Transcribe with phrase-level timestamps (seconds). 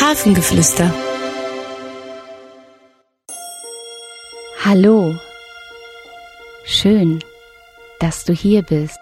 [0.00, 0.92] Hafengeflüster.
[4.62, 5.14] Hallo.
[6.66, 7.24] Schön,
[7.98, 8.98] dass du hier bist.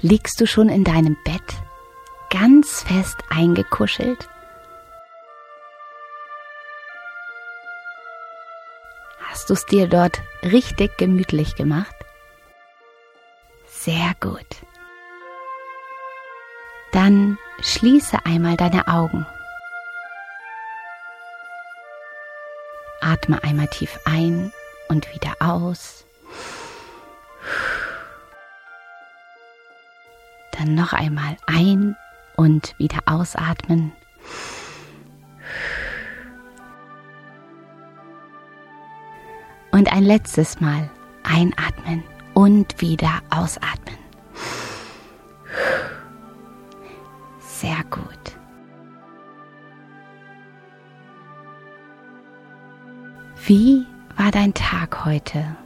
[0.00, 1.40] Liegst du schon in deinem Bett,
[2.30, 4.28] ganz fest eingekuschelt?
[9.20, 12.01] Hast du es dir dort richtig gemütlich gemacht?
[13.84, 14.46] Sehr gut.
[16.92, 19.26] Dann schließe einmal deine Augen.
[23.00, 24.52] Atme einmal tief ein
[24.86, 26.06] und wieder aus.
[30.52, 31.96] Dann noch einmal ein
[32.36, 33.90] und wieder ausatmen.
[39.72, 40.88] Und ein letztes Mal
[41.24, 42.04] einatmen
[42.34, 43.98] und wieder ausatmen.
[47.40, 48.02] Sehr gut.
[53.44, 53.84] Wie
[54.16, 55.56] war dein Tag heute?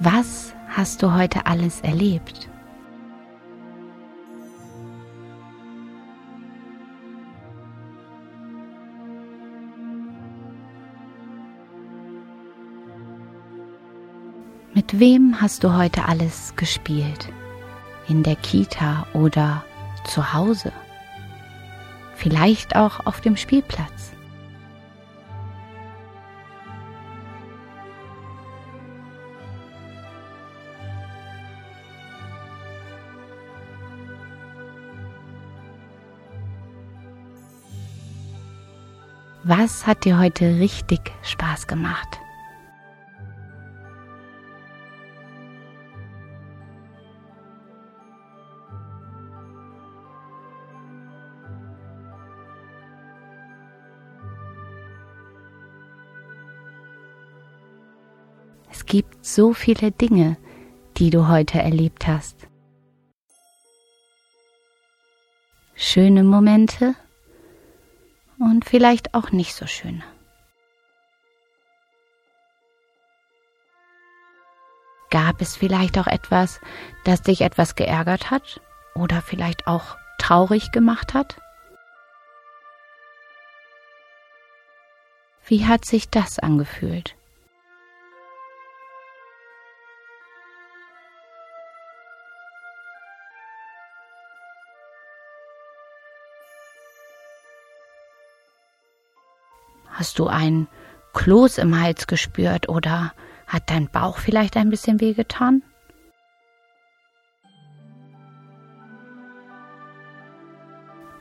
[0.00, 2.48] Was hast du heute alles erlebt?
[14.74, 17.28] Mit wem hast du heute alles gespielt?
[18.08, 19.62] In der Kita oder
[20.04, 20.72] zu Hause?
[22.14, 24.12] Vielleicht auch auf dem Spielplatz?
[39.44, 42.22] Was hat dir heute richtig Spaß gemacht?
[58.82, 60.36] Es gibt so viele Dinge,
[60.96, 62.48] die du heute erlebt hast.
[65.76, 66.96] Schöne Momente
[68.40, 70.02] und vielleicht auch nicht so schöne.
[75.10, 76.60] Gab es vielleicht auch etwas,
[77.04, 78.60] das dich etwas geärgert hat
[78.96, 81.40] oder vielleicht auch traurig gemacht hat?
[85.46, 87.14] Wie hat sich das angefühlt?
[99.92, 100.68] Hast du ein
[101.12, 103.12] Kloß im Hals gespürt oder
[103.46, 105.62] hat dein Bauch vielleicht ein bisschen wehgetan?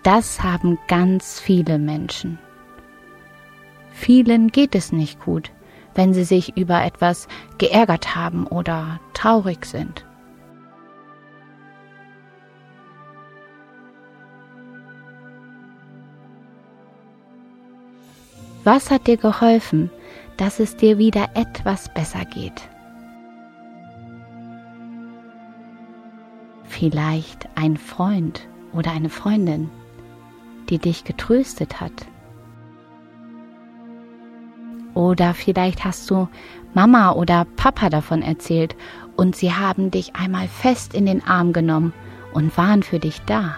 [0.04, 2.40] Das haben ganz viele Menschen.
[3.92, 5.52] Vielen geht es nicht gut,
[5.94, 7.28] wenn sie sich über etwas
[7.58, 10.06] geärgert haben oder traurig sind.
[18.64, 19.90] Was hat dir geholfen,
[20.38, 22.62] dass es dir wieder etwas besser geht?
[26.66, 29.72] Vielleicht ein Freund oder eine Freundin,
[30.70, 32.06] die dich getröstet hat.
[34.94, 36.28] Oder vielleicht hast du
[36.74, 38.76] Mama oder Papa davon erzählt
[39.16, 41.94] und sie haben dich einmal fest in den Arm genommen
[42.34, 43.56] und waren für dich da.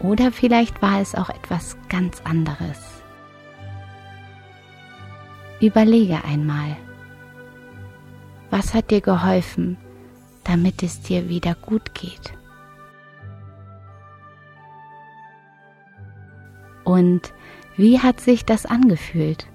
[0.00, 3.02] Oder vielleicht war es auch etwas ganz anderes.
[5.60, 6.76] Überlege einmal,
[8.50, 9.76] was hat dir geholfen,
[10.42, 12.32] damit es dir wieder gut geht?
[16.84, 17.32] Und
[17.76, 19.46] wie hat sich das angefühlt?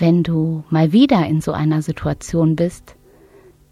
[0.00, 2.96] Wenn du mal wieder in so einer Situation bist,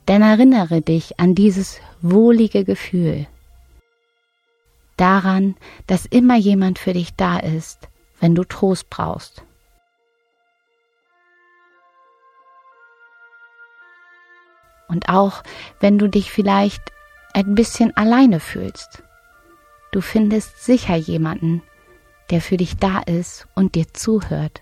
[0.04, 3.26] dann erinnere dich an dieses wohlige Gefühl.
[4.98, 7.88] Daran, dass immer jemand für dich da ist,
[8.20, 9.42] wenn du Trost brauchst.
[14.88, 15.42] Und auch,
[15.80, 16.82] wenn du dich vielleicht
[17.32, 19.02] ein bisschen alleine fühlst.
[19.92, 21.62] Du findest sicher jemanden,
[22.28, 24.60] der für dich da ist und dir zuhört.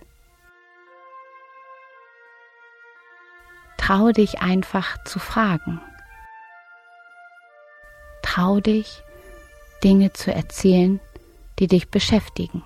[3.86, 5.80] Trau dich einfach zu fragen.
[8.20, 9.04] Trau dich,
[9.84, 10.98] Dinge zu erzählen,
[11.60, 12.64] die dich beschäftigen.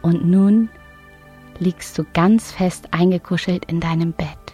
[0.00, 0.70] Und nun
[1.58, 4.45] liegst du ganz fest eingekuschelt in deinem Bett.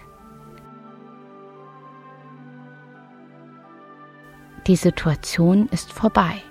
[4.73, 6.43] Die Situation ist vorbei.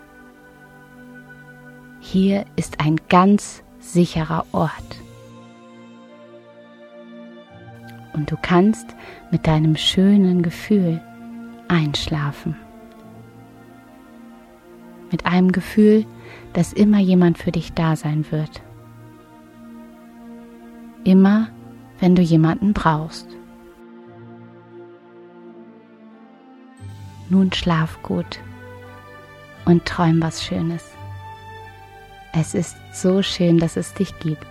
[2.02, 5.02] Hier ist ein ganz sicherer Ort.
[8.14, 8.96] Und du kannst
[9.32, 11.02] mit deinem schönen Gefühl
[11.68, 12.56] einschlafen.
[15.10, 16.06] Mit einem Gefühl,
[16.54, 18.62] dass immer jemand für dich da sein wird
[21.04, 21.48] immer
[22.00, 23.28] wenn du jemanden brauchst.
[27.32, 28.42] Nun schlaf gut
[29.64, 30.84] und träum was Schönes.
[32.34, 34.46] Es ist so schön, dass es dich gibt.